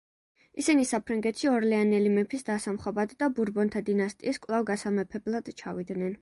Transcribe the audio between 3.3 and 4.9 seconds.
ბურბონთა დინასტიის კვლავ